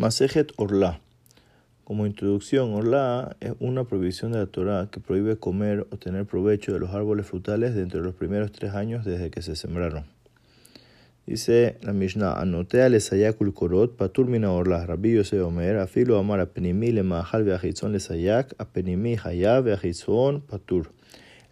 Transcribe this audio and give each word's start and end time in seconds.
Masejet 0.00 0.52
Orla. 0.56 0.98
Como 1.84 2.06
introducción, 2.06 2.72
Orla 2.72 3.36
es 3.40 3.52
una 3.60 3.84
prohibición 3.84 4.32
de 4.32 4.38
la 4.38 4.46
Torah 4.46 4.88
que 4.90 4.98
prohíbe 4.98 5.36
comer 5.36 5.86
o 5.90 5.98
tener 5.98 6.24
provecho 6.24 6.72
de 6.72 6.78
los 6.78 6.94
árboles 6.94 7.26
frutales 7.26 7.74
dentro 7.74 8.00
de 8.00 8.06
los 8.06 8.14
primeros 8.14 8.50
tres 8.50 8.72
años 8.72 9.04
desde 9.04 9.30
que 9.30 9.42
se 9.42 9.56
sembraron. 9.56 10.06
Dice 11.26 11.76
la 11.82 11.92
Mishnah, 11.92 12.32
anotea 12.32 12.88
le 12.88 13.00
sayakul 13.00 13.52
korot, 13.52 13.94
patur 13.94 14.26
mina 14.26 14.50
orla, 14.50 14.86
rabbi 14.86 15.16
Yose 15.16 15.38
Omer, 15.42 15.76
afilo 15.76 16.16
amar 16.16 16.40
apenimi 16.40 16.92
le 16.92 17.02
mahal 17.02 17.44
veajitzon 17.44 17.92
le 17.92 18.00
sayak, 18.00 18.54
apenimi 18.56 19.18
hayab 19.22 19.64
veajitzon 19.64 20.40
patur. 20.40 20.92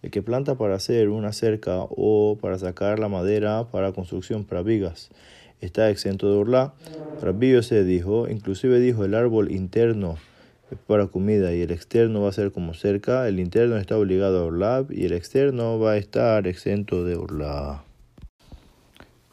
El 0.00 0.10
que 0.10 0.22
planta 0.22 0.54
para 0.54 0.76
hacer 0.76 1.10
una 1.10 1.34
cerca 1.34 1.80
o 1.80 2.38
para 2.40 2.58
sacar 2.58 2.98
la 2.98 3.08
madera 3.08 3.68
para 3.70 3.92
construcción 3.92 4.44
para 4.44 4.62
vigas 4.62 5.10
está 5.61 5.89
exento 5.89 6.29
de 6.29 6.37
orla. 6.37 6.73
Rabbi 7.21 7.61
se 7.63 7.83
dijo, 7.83 8.27
inclusive 8.27 8.79
dijo 8.79 9.05
el 9.05 9.15
árbol 9.15 9.51
interno 9.51 10.17
para 10.87 11.07
comida 11.07 11.53
y 11.53 11.61
el 11.61 11.71
externo 11.71 12.21
va 12.21 12.29
a 12.29 12.33
ser 12.33 12.51
como 12.51 12.73
cerca, 12.73 13.27
el 13.27 13.39
interno 13.39 13.77
está 13.77 13.97
obligado 13.97 14.39
a 14.39 14.45
orla 14.45 14.85
y 14.89 15.05
el 15.05 15.13
externo 15.13 15.79
va 15.79 15.91
a 15.91 15.97
estar 15.97 16.47
exento 16.47 17.03
de 17.03 17.15
orla. 17.15 17.83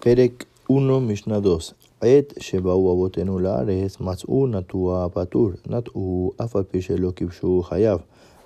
Perek 0.03 0.47
1 0.69 1.01
Mishnah 1.01 1.41
2 1.41 1.75
Et 2.03 2.35
שבאו 2.41 2.93
אבותינו 2.93 3.39
לארץ 3.39 4.01
מצאו 4.01 4.47
נטוע 4.47 5.09
פטור, 5.13 5.51
נטעו 5.67 6.33
אף 6.45 6.57
על 6.57 6.63
פי 6.63 6.83
שלא 6.83 7.13
כיבשו 7.17 7.63
חייו. 7.63 7.99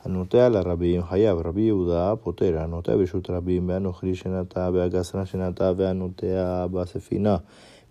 הנוטע 0.05 0.49
לרבים 0.49 1.03
חייב, 1.03 1.39
רבי 1.45 1.63
יהודה 1.63 2.15
פוטר, 2.23 2.59
הנוטע 2.59 2.97
ברשות 2.97 3.31
רבים, 3.31 3.69
והנוכרי 3.69 4.15
שנטע, 4.15 4.71
והגסרן 4.73 5.27
שנטע, 5.27 5.73
והנוטע 5.77 6.67
בספינה. 6.67 7.37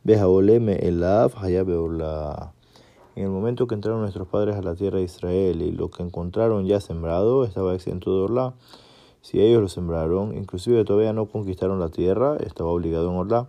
Bejaoleme 0.06 0.76
elaf 0.82 1.34
hayabeola. 1.36 2.52
En 3.16 3.24
el 3.24 3.30
momento 3.30 3.68
que 3.68 3.76
entraron 3.76 4.02
nuestros 4.02 4.28
padres 4.28 4.58
a 4.58 4.62
la 4.62 4.76
tierra 4.76 4.98
de 4.98 5.06
Israel 5.06 5.62
y 5.62 5.72
lo 5.72 5.90
que 5.90 6.04
encontraron 6.04 6.66
ya 6.66 6.82
sembrado 6.82 7.46
estaba 7.46 7.74
exento 7.74 8.14
de 8.14 8.24
orla. 8.24 8.54
Si 9.22 9.40
ellos 9.40 9.62
lo 9.62 9.70
sembraron, 9.70 10.36
inclusive 10.36 10.84
todavía 10.84 11.14
no 11.14 11.28
conquistaron 11.28 11.80
la 11.80 11.88
tierra, 11.88 12.36
estaba 12.46 12.72
obligado 12.72 13.12
en 13.12 13.16
orla. 13.16 13.48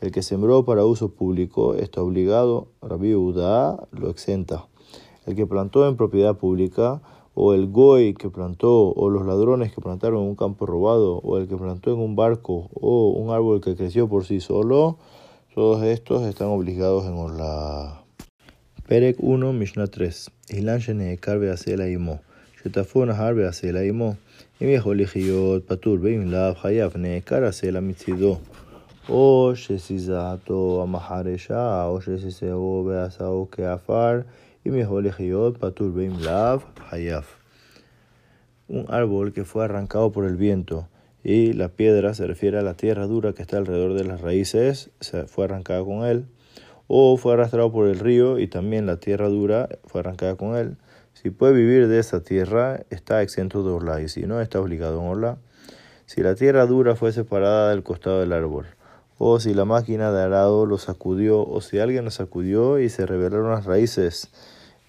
El 0.00 0.12
que 0.12 0.22
sembró 0.22 0.64
para 0.64 0.84
uso 0.84 1.08
público 1.08 1.74
está 1.74 2.02
obligado, 2.02 2.68
Rabbi 2.82 3.16
Udá 3.16 3.88
lo 3.90 4.10
exenta. 4.10 4.66
El 5.26 5.34
que 5.34 5.44
plantó 5.44 5.88
en 5.88 5.96
propiedad 5.96 6.36
pública, 6.36 7.02
o 7.35 7.53
el 7.53 7.67
goy 7.67 8.13
que 8.13 8.29
plantó, 8.29 8.91
o 8.93 9.09
los 9.09 9.25
ladrones 9.25 9.73
que 9.73 9.81
plantaron 9.81 10.23
en 10.23 10.29
un 10.29 10.35
campo 10.35 10.65
robado, 10.65 11.17
o 11.17 11.37
el 11.37 11.47
que 11.47 11.57
plantó 11.57 11.93
en 11.93 11.99
un 11.99 12.15
barco, 12.15 12.69
o 12.73 13.09
un 13.09 13.31
árbol 13.31 13.61
que 13.61 13.75
creció 13.75 14.07
por 14.07 14.25
sí 14.25 14.39
solo, 14.39 14.97
todos 15.53 15.83
estos 15.83 16.23
están 16.23 16.47
obligados 16.47 17.05
en 17.05 17.13
Orla. 17.13 18.01
Perek 18.87 19.17
1, 19.19 19.53
Mishnah 19.53 19.87
3. 19.87 20.31
Ilan 20.49 20.79
Shenekar 20.79 21.39
Beasela 21.39 21.87
Imo. 21.89 22.19
Shetafon 22.61 23.09
Ahar 23.09 23.33
Beasela 23.33 23.83
Imo. 23.83 24.17
Im 24.59 24.69
Yeholichiot 24.69 25.65
Patur 25.65 25.99
Beim 25.99 26.29
Lab 26.31 26.57
Hayav 26.57 26.95
Nekar 26.95 27.43
Asela 27.43 27.81
Mitzido. 27.81 28.39
O 29.09 29.53
Shesizato 29.55 30.83
Amaharesha. 30.83 31.89
O 31.89 31.99
Shesiseo 31.99 32.83
Beasao 32.83 33.49
Keafar. 33.49 34.25
או 34.66 34.70
שסיסהו 34.70 34.70
ועשהו 34.70 34.70
כעפר. 34.70 34.70
אם 34.70 34.76
יכול 34.76 35.06
לחיות 35.06 35.58
פטור, 35.58 35.88
ואם 35.94 36.12
לאו 36.20 36.58
חייב. 36.88 37.24
Un 38.68 38.86
árbol 38.88 39.32
que 39.32 39.44
fue 39.44 39.64
arrancado 39.64 40.12
por 40.12 40.24
el 40.24 40.36
viento 40.36 40.86
y 41.24 41.52
la 41.54 41.70
piedra 41.70 42.14
se 42.14 42.28
refiere 42.28 42.56
a 42.58 42.62
la 42.62 42.74
tierra 42.74 43.08
dura 43.08 43.32
que 43.32 43.42
está 43.42 43.56
alrededor 43.58 43.94
de 43.94 44.04
las 44.04 44.20
raíces, 44.20 44.90
se 45.00 45.26
fue 45.26 45.46
arrancada 45.46 45.84
con 45.84 46.04
él, 46.04 46.26
o 46.86 47.16
fue 47.16 47.32
arrastrado 47.32 47.72
por 47.72 47.88
el 47.88 47.98
río 47.98 48.38
y 48.38 48.46
también 48.46 48.86
la 48.86 48.98
tierra 48.98 49.28
dura 49.28 49.68
fue 49.84 50.00
arrancada 50.02 50.36
con 50.36 50.54
él. 50.56 50.76
Si 51.14 51.30
puede 51.30 51.52
vivir 51.52 51.88
de 51.88 51.98
esa 51.98 52.22
tierra, 52.22 52.80
está 52.90 53.22
exento 53.22 53.64
de 53.64 53.70
orla, 53.70 54.00
y 54.00 54.08
si 54.08 54.22
no, 54.22 54.40
está 54.40 54.60
obligado 54.60 55.00
en 55.00 55.06
orla. 55.08 55.38
Si 56.06 56.22
la 56.22 56.34
tierra 56.34 56.66
dura 56.66 56.94
fue 56.94 57.12
separada 57.12 57.70
del 57.70 57.82
costado 57.82 58.20
del 58.20 58.32
árbol, 58.32 58.66
o 59.22 59.38
si 59.38 59.52
la 59.52 59.66
máquina 59.66 60.12
de 60.12 60.22
arado 60.22 60.64
lo 60.64 60.78
sacudió, 60.78 61.46
o 61.46 61.60
si 61.60 61.78
alguien 61.78 62.06
lo 62.06 62.10
sacudió 62.10 62.78
y 62.78 62.88
se 62.88 63.04
revelaron 63.04 63.50
las 63.50 63.66
raíces 63.66 64.30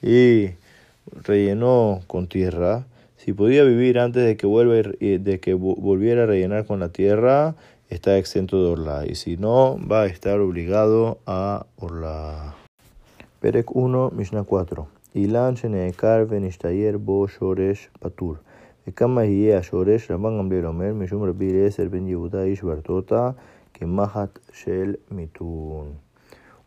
y 0.06 0.50
rellenó 1.26 2.02
con 2.08 2.28
tierra, 2.28 2.86
si 3.18 3.34
podía 3.34 3.64
vivir 3.64 4.00
antes 4.00 4.26
de 4.26 4.36
que, 4.38 4.48
vuelva, 4.48 4.76
de 5.00 5.40
que 5.40 5.54
volviera 5.54 6.24
a 6.24 6.26
rellenar 6.26 6.66
con 6.66 6.80
la 6.80 6.90
tierra, 6.90 7.56
está 7.90 8.18
exento 8.18 8.64
de 8.64 8.70
orla. 8.72 9.06
Y 9.06 9.16
si 9.16 9.38
no, 9.38 9.78
va 9.80 10.04
a 10.04 10.06
estar 10.08 10.40
obligado 10.40 11.20
a 11.28 11.66
orla. 11.78 12.56
Perek 13.40 13.76
1, 13.76 14.12
Mishnah 14.12 14.44
4. 14.44 14.88
Ilan 15.14 15.56
sheneekar 15.56 16.26
venishtayer 16.26 16.98
bo 16.98 17.28
shoresh 17.28 17.90
patur. 18.00 18.40
וכמה 18.88 19.24
יהיה 19.24 19.58
השורש, 19.58 20.12
רבן 20.12 20.38
גמליאל 20.38 20.66
אומר, 20.66 20.94
משום 20.94 21.24
רבי 21.24 21.52
אליעזר 21.52 21.90
בן 21.90 22.08
יהודה 22.08 22.44
איש 22.44 22.62
ברטוטה, 22.62 23.32
כמחט 23.74 24.40
של 24.54 24.94
מיתון. 25.12 25.94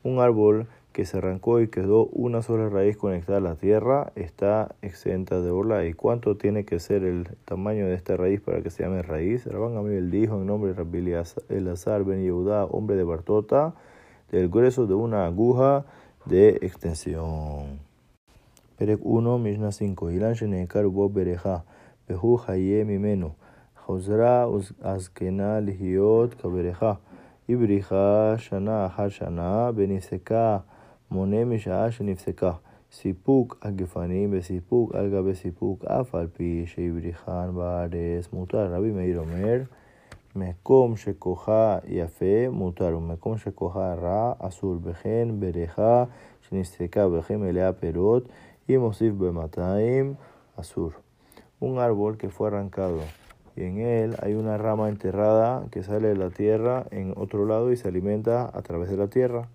Un 0.06 0.18
árbol 0.18 0.66
que 0.91 1.05
se 1.05 1.17
arrancó 1.17 1.61
y 1.61 1.67
quedó 1.67 2.05
una 2.07 2.41
sola 2.41 2.67
raíz 2.69 2.97
conectada 2.97 3.37
a 3.37 3.41
la 3.41 3.55
tierra, 3.55 4.11
está 4.15 4.75
exenta 4.81 5.39
de 5.39 5.51
orla. 5.51 5.85
¿Y 5.85 5.93
cuánto 5.93 6.35
tiene 6.35 6.65
que 6.65 6.79
ser 6.79 7.03
el 7.03 7.27
tamaño 7.45 7.85
de 7.85 7.93
esta 7.93 8.17
raíz 8.17 8.41
para 8.41 8.61
que 8.61 8.69
se 8.69 8.83
llame 8.83 9.01
raíz? 9.01 9.45
Rabán 9.45 9.77
Amiel 9.77 10.09
dijo 10.09 10.37
en 10.37 10.47
nombre 10.47 10.73
de 10.73 10.77
Rabbi 10.77 11.13
Elazar 11.49 12.03
Ben 12.03 12.23
Yehudá, 12.23 12.65
hombre 12.65 12.95
de 12.95 13.03
Bartota, 13.03 13.75
del 14.31 14.49
grueso 14.49 14.87
de 14.87 14.95
una 14.95 15.25
aguja 15.25 15.85
de 16.25 16.59
extensión. 16.61 17.79
Perek 18.77 18.99
1, 19.03 19.37
Mishnah 19.37 19.71
5. 19.71 20.11
Ilan 20.11 20.33
Shenekar 20.33 20.85
Bob 20.85 21.13
Bereja, 21.13 21.65
Behu 22.07 22.39
Haye 22.47 22.83
Mimenu, 22.85 23.35
Hozra 23.85 24.47
Azkena 24.83 25.61
Ligiot 25.61 26.35
Kabereja, 26.41 26.99
Ibrija 27.47 28.37
Shana 28.37 28.89
Hashana, 28.89 29.71
Beniseka. 29.71 30.63
מונה 31.10 31.44
משעה 31.44 31.90
שנפסקה. 31.90 32.52
סיפוק 32.92 33.58
הגפנים 33.62 34.30
וסיפוק 34.32 34.94
על 34.94 35.10
גבי 35.10 35.34
סיפוק, 35.34 35.84
אף 35.84 36.14
על 36.14 36.26
פי 36.32 36.64
שהבריחן 36.66 37.50
בארץ 37.54 38.32
מותר. 38.32 38.74
רבי 38.74 38.90
מאיר 38.90 39.18
אומר, 39.18 39.62
מקום 40.36 40.96
שכוחה 40.96 41.78
יפה 41.88 42.48
מותר, 42.50 42.96
ומקום 42.96 43.38
שכוחה 43.38 43.94
רע 43.94 44.32
אסור. 44.38 44.76
וכן 44.82 45.28
בריכה 45.38 46.04
שנסתקה 46.48 47.08
וכן 47.08 47.40
מלאה 47.40 47.72
פירות, 47.72 48.28
אם 48.68 48.80
הוסיף 48.80 49.14
במאתיים 49.14 50.14
אסור. 50.56 50.90
Un 51.60 51.78
árbol 51.78 52.18
que 52.18 52.28
fue 52.28 52.48
arrancado 52.48 53.00
y 53.56 53.62
en 53.62 53.78
él 53.78 54.16
hay 54.20 54.34
una 54.34 54.58
rama 54.58 54.88
enterrada 54.88 55.64
que 55.70 55.82
sale 55.82 56.08
de 56.08 56.16
la 56.16 56.30
tierra 56.30 56.86
en 56.90 57.14
otro 57.16 57.46
lado 57.46 57.72
y 57.72 57.76
se 57.76 57.88
alimenta 57.88 58.50
a 58.52 58.62
través 58.62 58.90
de 58.90 58.96
la 58.96 59.06
tierra. 59.06 59.48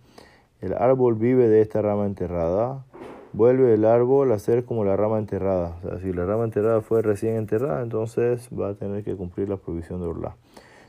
El 0.61 0.73
árbol 0.75 1.15
vive 1.15 1.49
de 1.49 1.61
esta 1.61 1.83
rama 1.83 2.07
enterrada. 2.07 2.85
Vuelve 3.33 3.75
el 3.75 3.85
árbol 3.85 4.33
a 4.33 4.39
ser 4.39 4.65
como 4.65 4.85
la 4.85 4.97
rama 4.97 5.19
enterrada. 5.19 5.77
O 5.79 5.89
sea, 5.89 5.99
si 6.01 6.13
la 6.13 6.25
rama 6.25 6.45
enterrada 6.45 6.81
fue 6.81 7.03
recién 7.03 7.37
enterrada, 7.37 7.83
entonces 7.83 8.49
va 8.49 8.69
a 8.71 8.75
tener 8.75 9.05
que 9.05 9.17
cumplir 9.17 9.49
la 9.49 9.57
provisión 9.57 10.01
de 10.01 10.07
orla. 10.07 10.37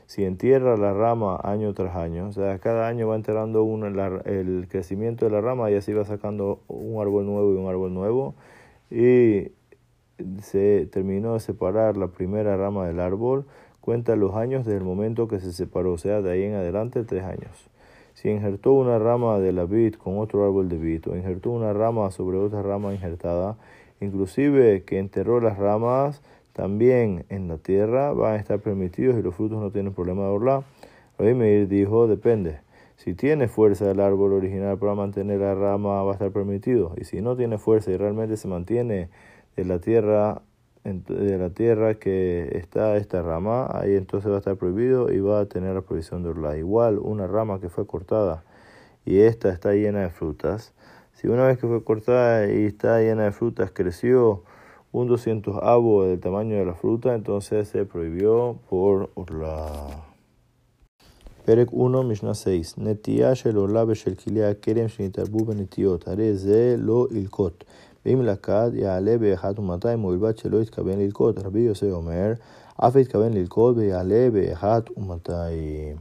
Si 0.06 0.24
entierra 0.24 0.76
la 0.76 0.94
rama 0.94 1.40
año 1.42 1.74
tras 1.74 1.96
año, 1.96 2.28
o 2.28 2.32
sea, 2.32 2.58
cada 2.60 2.86
año 2.86 3.08
va 3.08 3.16
enterrando 3.16 3.64
uno 3.64 3.88
el 3.88 4.68
crecimiento 4.68 5.24
de 5.24 5.32
la 5.32 5.40
rama 5.40 5.68
y 5.70 5.74
así 5.74 5.92
va 5.92 6.04
sacando 6.04 6.60
un 6.68 7.02
árbol 7.02 7.26
nuevo 7.26 7.52
y 7.52 7.56
un 7.56 7.68
árbol 7.68 7.92
nuevo. 7.92 8.34
Y 8.88 9.50
se 10.40 10.86
terminó 10.92 11.34
de 11.34 11.40
separar 11.40 11.96
la 11.96 12.06
primera 12.08 12.56
rama 12.56 12.86
del 12.86 13.00
árbol, 13.00 13.46
cuenta 13.80 14.14
los 14.14 14.36
años 14.36 14.64
desde 14.64 14.78
el 14.78 14.84
momento 14.84 15.26
que 15.26 15.40
se 15.40 15.52
separó, 15.52 15.94
o 15.94 15.98
sea, 15.98 16.22
de 16.22 16.30
ahí 16.30 16.44
en 16.44 16.54
adelante 16.54 17.02
tres 17.02 17.24
años. 17.24 17.68
Si 18.16 18.30
injertó 18.30 18.72
una 18.72 18.98
rama 18.98 19.38
de 19.40 19.52
la 19.52 19.66
vid 19.66 19.96
con 19.96 20.18
otro 20.18 20.42
árbol 20.46 20.70
de 20.70 20.78
vid, 20.78 21.06
o 21.06 21.14
injertó 21.14 21.50
una 21.50 21.74
rama 21.74 22.10
sobre 22.10 22.38
otra 22.38 22.62
rama 22.62 22.94
injertada, 22.94 23.58
inclusive 24.00 24.84
que 24.84 24.98
enterró 24.98 25.38
las 25.38 25.58
ramas 25.58 26.22
también 26.54 27.26
en 27.28 27.46
la 27.46 27.58
tierra, 27.58 28.14
van 28.14 28.32
a 28.32 28.36
estar 28.36 28.60
permitidos 28.60 29.18
y 29.18 29.22
los 29.22 29.34
frutos 29.34 29.60
no 29.60 29.70
tienen 29.70 29.92
problema 29.92 30.22
de 30.22 30.28
orla. 30.30 30.64
Meir 31.18 31.68
dijo, 31.68 32.06
depende. 32.06 32.60
Si 32.96 33.12
tiene 33.12 33.48
fuerza 33.48 33.90
el 33.90 34.00
árbol 34.00 34.32
original 34.32 34.78
para 34.78 34.94
mantener 34.94 35.40
la 35.40 35.54
rama, 35.54 36.02
va 36.02 36.12
a 36.12 36.14
estar 36.14 36.30
permitido. 36.30 36.94
Y 36.96 37.04
si 37.04 37.20
no 37.20 37.36
tiene 37.36 37.58
fuerza 37.58 37.90
y 37.90 37.98
realmente 37.98 38.38
se 38.38 38.48
mantiene 38.48 39.10
de 39.56 39.64
la 39.66 39.78
tierra 39.78 40.40
de 40.85 41.37
la 41.37 41.51
tierra 41.51 41.95
que 41.95 42.57
está 42.57 42.97
esta 42.97 43.21
rama, 43.21 43.67
ahí 43.71 43.95
entonces 43.95 44.31
va 44.31 44.35
a 44.35 44.39
estar 44.39 44.55
prohibido 44.55 45.11
y 45.11 45.19
va 45.19 45.41
a 45.41 45.45
tener 45.45 45.75
la 45.75 45.81
prohibición 45.81 46.23
de 46.23 46.29
orla. 46.29 46.57
Igual 46.57 46.97
una 46.97 47.27
rama 47.27 47.59
que 47.59 47.69
fue 47.69 47.85
cortada 47.85 48.43
y 49.05 49.19
esta 49.19 49.49
está 49.49 49.73
llena 49.73 49.99
de 49.99 50.09
frutas, 50.09 50.73
si 51.13 51.27
una 51.27 51.45
vez 51.45 51.59
que 51.59 51.67
fue 51.67 51.83
cortada 51.83 52.51
y 52.51 52.65
está 52.65 52.99
llena 52.99 53.25
de 53.25 53.31
frutas 53.31 53.71
creció 53.71 54.43
un 54.91 55.07
200 55.07 55.57
avo 55.61 56.03
del 56.05 56.19
tamaño 56.19 56.57
de 56.57 56.65
la 56.65 56.73
fruta, 56.73 57.13
entonces 57.13 57.67
se 57.67 57.85
prohibió 57.85 58.57
por 58.69 59.09
orla. 59.15 59.67
פרק 61.45 61.67
1, 61.73 62.07
משנה 62.07 62.33
6. 62.33 62.75
נטייה 62.77 63.35
של 63.35 63.55
עורלה 63.55 63.83
ושל 63.87 64.15
כלי 64.15 64.43
הכרם 64.43 64.87
שנתערבו 64.87 65.45
בנטיות, 65.45 66.07
הרי 66.07 66.33
זה 66.33 66.75
לא 66.77 67.07
ילקוט. 67.11 67.63
ואם 68.05 68.21
לקט, 68.21 68.73
יעלה 68.73 69.17
באחת 69.17 69.59
ומאתיים, 69.59 70.05
ובלבד 70.05 70.37
שלא 70.37 70.61
יתכוון 70.61 70.99
ללקוט. 70.99 71.39
רבי 71.39 71.59
יוסי 71.59 71.91
אומר, 71.91 72.33
אף 72.77 72.95
יתכוון 72.95 73.33
ללקוט 73.33 73.77
ויעלה 73.77 74.29
באחת 74.33 74.89
ומאתיים. 74.97 75.97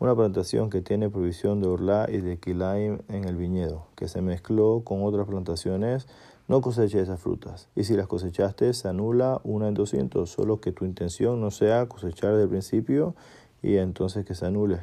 Una 0.00 0.14
plantación 0.14 0.70
que 0.70 0.80
tiene 0.80 1.10
provisión 1.10 1.60
de 1.60 1.68
orla 1.68 2.06
y 2.08 2.22
de 2.22 2.38
quilaim 2.38 3.00
en 3.10 3.24
el 3.24 3.36
viñedo, 3.36 3.84
que 3.96 4.08
se 4.08 4.22
mezcló 4.22 4.80
con 4.82 5.04
otras 5.04 5.26
plantaciones, 5.26 6.08
no 6.48 6.62
coseche 6.62 7.02
esas 7.02 7.20
frutas. 7.20 7.68
Y 7.76 7.84
si 7.84 7.98
las 7.98 8.06
cosechaste, 8.06 8.72
se 8.72 8.88
anula 8.88 9.42
una 9.44 9.68
en 9.68 9.74
200, 9.74 10.28
solo 10.28 10.58
que 10.58 10.72
tu 10.72 10.86
intención 10.86 11.38
no 11.42 11.50
sea 11.50 11.84
cosechar 11.86 12.30
desde 12.30 12.44
el 12.44 12.48
principio 12.48 13.14
y 13.60 13.76
entonces 13.76 14.24
que 14.24 14.34
se 14.34 14.46
anule. 14.46 14.80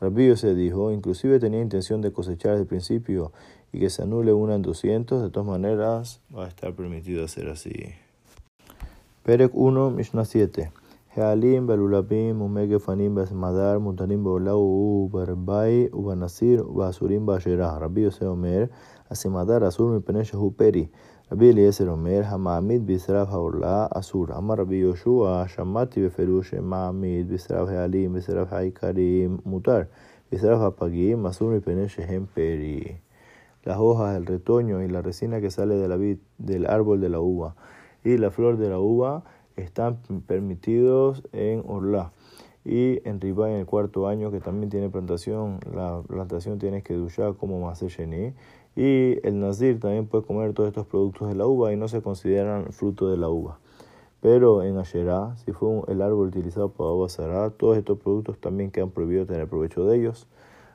Rabío 0.00 0.36
se 0.36 0.54
dijo, 0.54 0.90
inclusive 0.90 1.38
tenía 1.38 1.60
intención 1.60 2.00
de 2.00 2.12
cosechar 2.12 2.52
desde 2.52 2.62
el 2.62 2.68
principio 2.68 3.32
y 3.72 3.78
que 3.78 3.90
se 3.90 4.02
anule 4.02 4.32
una 4.32 4.54
en 4.54 4.62
200, 4.62 5.22
de 5.22 5.30
todas 5.30 5.48
maneras 5.48 6.20
va 6.36 6.46
a 6.46 6.48
estar 6.48 6.74
permitido 6.74 7.24
hacer 7.24 7.48
así. 7.48 7.94
Perek 9.22 9.52
1, 9.54 9.90
Mishnah 9.90 10.24
7. 10.24 10.70
העלים 11.15 11.67
בלולבים 11.67 12.41
ומגפנים 12.41 13.15
בסמדר 13.15 13.79
מותרים 13.79 14.23
בעולה 14.23 14.55
ובברבי 14.55 15.87
ובנזיר 15.93 16.69
ובאסורים 16.69 17.25
באשרה. 17.25 17.77
רבי 17.81 18.01
יוסף 18.01 18.23
אומר, 18.23 18.63
הסמדר 19.09 19.67
אסור 19.67 19.89
מפני 19.89 20.25
שהוא 20.25 20.51
פרי. 20.55 20.87
רבי 21.31 21.51
אליעזר 21.51 21.89
אומר, 21.89 22.21
המעמיד 22.25 22.87
בשרף 22.87 23.29
העולה 23.29 23.87
אסור. 23.93 24.25
אמר 24.37 24.55
רבי 24.55 24.75
יהושע, 24.75 25.43
שמעתי 25.47 26.05
בפירוש 26.05 26.49
שמעמיד 26.49 27.33
בשרף 27.33 27.69
העלים, 27.69 28.13
בשרף 28.13 28.53
העיקרים 28.53 29.37
מותר. 29.45 29.81
בשרף 30.31 30.61
הפגים 30.61 31.25
אסור 31.25 31.49
מפני 31.49 31.87
שהם 31.87 32.25
פרי. 32.33 32.81
Las 33.65 33.77
hojas, 33.77 34.15
el 34.15 34.25
retoño 34.25 34.81
y 34.81 34.87
la 34.87 35.01
resina 35.01 35.41
que 35.41 35.51
sale 35.51 35.75
de 35.75 35.87
la 35.87 35.97
vid, 35.97 36.17
del 36.37 36.65
árbol 36.65 37.01
de 37.01 37.09
la 37.09 37.19
uva 37.19 37.55
y 38.03 38.17
la 38.17 38.31
flor 38.31 38.57
de 38.57 38.69
la 38.69 38.79
uva 38.79 39.23
están 39.56 39.98
permitidos 40.26 41.22
en 41.32 41.62
Orla. 41.66 42.12
Y 42.64 43.06
en 43.06 43.20
Riba, 43.20 43.50
en 43.50 43.56
el 43.56 43.66
cuarto 43.66 44.08
año, 44.08 44.30
que 44.30 44.40
también 44.40 44.70
tiene 44.70 44.88
plantación, 44.88 45.60
la 45.74 46.02
plantación 46.06 46.58
tiene 46.58 46.82
que 46.82 46.94
duchar 46.94 47.34
como 47.34 47.60
Masecheni. 47.60 48.32
Y 48.76 49.18
el 49.22 49.38
Nazir 49.38 49.78
también 49.78 50.06
puede 50.06 50.24
comer 50.24 50.52
todos 50.54 50.68
estos 50.68 50.86
productos 50.86 51.28
de 51.28 51.34
la 51.34 51.46
uva 51.46 51.72
y 51.72 51.76
no 51.76 51.88
se 51.88 52.02
consideran 52.02 52.72
fruto 52.72 53.08
de 53.08 53.16
la 53.16 53.28
uva. 53.28 53.58
Pero 54.20 54.62
en 54.62 54.78
Asherá, 54.78 55.36
si 55.36 55.52
fue 55.52 55.82
el 55.88 56.00
árbol 56.00 56.28
utilizado 56.28 56.70
para 56.70 56.90
uva 56.90 57.50
todos 57.50 57.76
estos 57.76 57.98
productos 57.98 58.38
también 58.38 58.70
quedan 58.70 58.90
prohibidos 58.90 59.28
tener 59.28 59.46
provecho 59.46 59.84
de 59.84 59.98
ellos. 59.98 60.26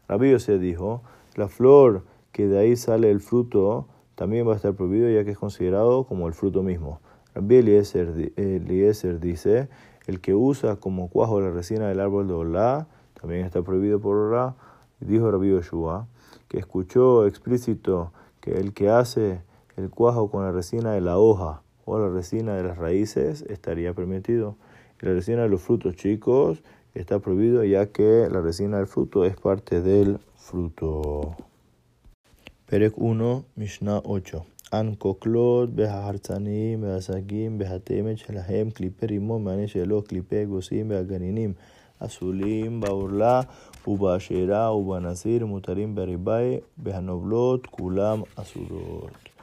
Rabí 0.07 0.39
se 0.39 0.59
dijo, 0.59 1.01
la 1.35 1.47
flor 1.47 2.03
que 2.31 2.47
de 2.47 2.59
ahí 2.59 2.75
sale 2.75 3.09
el 3.09 3.19
fruto 3.19 3.87
también 4.15 4.47
va 4.47 4.53
a 4.53 4.55
estar 4.55 4.75
prohibido 4.75 5.09
ya 5.09 5.25
que 5.25 5.31
es 5.31 5.37
considerado 5.37 6.03
como 6.03 6.27
el 6.27 6.33
fruto 6.33 6.61
mismo. 6.61 6.99
Rabbi 7.35 7.55
Eliezer, 7.57 9.19
dice, 9.19 9.69
el 10.07 10.19
que 10.19 10.33
usa 10.33 10.77
como 10.77 11.09
cuajo 11.09 11.39
la 11.41 11.51
resina 11.51 11.87
del 11.87 11.99
árbol 11.99 12.27
de 12.27 12.33
Olá, 12.33 12.87
también 13.19 13.45
está 13.45 13.61
prohibido 13.61 13.99
por 13.99 14.17
Olá. 14.17 14.55
Dijo 14.99 15.31
Rabbi 15.31 15.49
Yoshua, 15.49 16.07
que 16.47 16.57
escuchó 16.57 17.25
explícito 17.25 18.11
que 18.41 18.57
el 18.57 18.73
que 18.73 18.89
hace 18.89 19.41
el 19.77 19.89
cuajo 19.89 20.29
con 20.29 20.43
la 20.43 20.51
resina 20.51 20.91
de 20.91 21.01
la 21.01 21.17
hoja 21.17 21.61
o 21.85 21.99
la 21.99 22.09
resina 22.09 22.55
de 22.55 22.63
las 22.63 22.77
raíces 22.77 23.43
estaría 23.43 23.93
permitido. 23.93 24.57
Y 25.01 25.05
la 25.05 25.13
resina 25.13 25.43
de 25.43 25.49
los 25.49 25.61
frutos 25.61 25.95
chicos 25.95 26.61
está 26.93 27.19
prohibido 27.19 27.63
ya 27.63 27.87
que 27.87 28.27
la 28.29 28.41
resina 28.41 28.77
del 28.77 28.87
fruto 28.87 29.23
es 29.23 29.37
parte 29.37 29.81
del 29.81 30.19
fruto. 30.35 31.35
Perek 32.65 32.93
1, 32.97 33.45
Mishnah 33.55 34.01
8. 34.03 34.45
אנקוקלות 34.72 35.70
בהרצנים, 35.70 36.80
בהשגים, 36.80 37.58
בהתמת 37.58 38.18
שלהם, 38.18 38.70
קליפי 38.70 39.06
רימון, 39.06 39.44
מענה 39.44 39.68
שלו, 39.68 40.02
קליפי 40.02 40.42
אגוסים 40.42 40.90
והגנינים, 40.90 41.52
אסולים 41.98 42.80
בעורלה 42.80 43.40
ובאשרה 43.86 44.74
ובנזיר, 44.74 45.46
מותרים 45.46 45.94
בריבאי, 45.94 46.58
בהנובלות, 46.76 47.66
כולם 47.66 48.22
אסורות. 48.36 49.34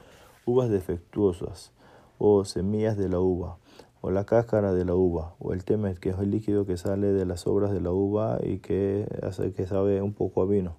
Uvas 0.44 0.70
defectuosas 0.70 1.70
o 2.18 2.44
semillas 2.44 2.96
de 2.96 3.08
la 3.08 3.20
uva 3.20 3.58
o 4.00 4.10
la 4.10 4.24
cáscara 4.24 4.72
de 4.72 4.84
la 4.84 4.96
uva 4.96 5.34
o 5.38 5.52
el 5.52 5.64
temet 5.64 6.00
que 6.00 6.10
es 6.10 6.18
el 6.18 6.32
líquido 6.32 6.66
que 6.66 6.76
sale 6.76 7.12
de 7.12 7.24
las 7.24 7.46
obras 7.46 7.70
de 7.70 7.80
la 7.80 7.92
uva 7.92 8.40
y 8.42 8.58
que 8.58 9.06
hace 9.22 9.52
que 9.52 9.68
sabe 9.68 10.02
un 10.02 10.12
poco 10.12 10.42
a 10.42 10.46
vino 10.46 10.76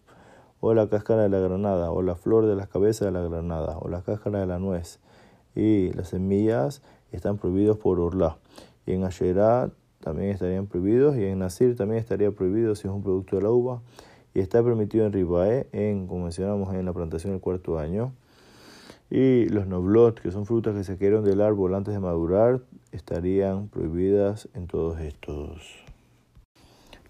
o 0.61 0.75
la 0.75 0.89
cáscara 0.89 1.23
de 1.23 1.29
la 1.29 1.39
granada, 1.39 1.91
o 1.91 2.03
la 2.03 2.17
flor 2.17 2.47
de 2.47 2.57
la 2.57 2.67
cabeza 2.67 3.05
de 3.05 3.13
la 3.13 3.23
granada, 3.23 3.79
o 3.79 3.89
la 3.89 4.03
cáscara 4.03 4.41
de 4.41 4.47
la 4.47 4.59
nuez. 4.59 4.99
Y 5.55 5.93
las 5.93 6.09
semillas 6.09 6.83
están 7.13 7.39
prohibidos 7.39 7.79
por 7.79 8.01
Urla. 8.01 8.39
Y 8.87 8.93
en 8.93 9.05
Asherah 9.05 9.71
también 10.01 10.31
estarían 10.31 10.67
prohibidos, 10.67 11.17
y 11.17 11.25
en 11.25 11.41
Nasir 11.41 11.77
también 11.77 12.01
estaría 12.01 12.31
prohibido 12.31 12.75
si 12.75 12.89
es 12.89 12.95
un 12.95 13.03
producto 13.03 13.37
de 13.37 13.43
la 13.43 13.51
uva. 13.51 13.81
Y 14.35 14.41
está 14.41 14.63
permitido 14.63 15.07
en 15.07 15.13
Ribae, 15.13 15.69
en, 15.73 16.07
como 16.07 16.25
mencionamos, 16.25 16.75
en 16.75 16.85
la 16.85 16.93
plantación 16.93 17.33
del 17.33 17.41
cuarto 17.41 17.79
año. 17.79 18.13
Y 19.11 19.49
los 19.49 19.67
noblot, 19.67 20.21
que 20.21 20.31
son 20.31 20.45
frutas 20.45 20.77
que 20.77 20.85
se 20.85 20.99
cayeron 20.99 21.25
del 21.25 21.41
árbol 21.41 21.75
antes 21.75 21.95
de 21.95 22.01
madurar, 22.01 22.61
estarían 22.93 23.69
prohibidas 23.69 24.49
en 24.55 24.67
todos 24.67 25.01
estos. 25.01 25.63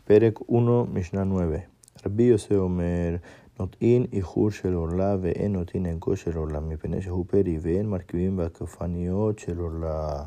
Perek 0.06 0.38
1, 0.46 0.86
Mishnah 0.86 1.24
9. 1.24 1.77
רבי 2.05 2.23
יוסי 2.23 2.55
אומר, 2.55 3.15
נוטעין 3.59 4.05
איחור 4.13 4.51
של 4.51 4.73
עורלה 4.73 5.17
ואין 5.21 5.53
נוטעין 5.53 5.85
ערכו 5.85 6.15
של 6.15 6.37
עורלה, 6.37 6.59
מפני 6.59 7.01
שהוא 7.01 7.25
פרי 7.29 7.57
ואין 7.61 7.89
מרכיבים 7.89 8.37
בכפניות 8.37 9.39
של 9.39 9.59
עורלה. 9.59 10.23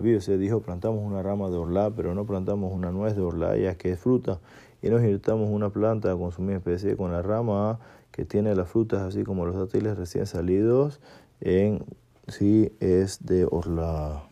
Rabbi 0.00 0.14
Yosef 0.14 0.38
dijo, 0.38 0.60
plantamos 0.60 1.04
una 1.04 1.22
rama 1.22 1.50
de 1.50 1.58
orla, 1.58 1.90
pero 1.90 2.14
no 2.14 2.24
plantamos 2.24 2.72
una 2.72 2.90
nuez 2.90 3.16
de 3.16 3.20
orla, 3.20 3.54
ya 3.58 3.74
que 3.74 3.92
es 3.92 4.00
fruta, 4.00 4.40
y 4.82 4.88
nos 4.88 5.02
irritamos 5.02 5.50
una 5.50 5.68
planta 5.68 6.10
a 6.10 6.16
consumir 6.16 6.56
especie 6.56 6.96
con 6.96 7.12
la 7.12 7.20
rama 7.20 7.78
que 8.10 8.24
tiene 8.24 8.54
las 8.54 8.70
frutas, 8.70 9.02
así 9.02 9.24
como 9.24 9.44
los 9.44 9.56
dátiles 9.56 9.98
recién 9.98 10.24
salidos, 10.24 11.00
en 11.42 11.84
si 12.28 12.72
es 12.80 13.26
de 13.26 13.46
orla. 13.50 14.22